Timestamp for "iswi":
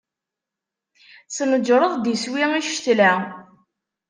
2.13-2.43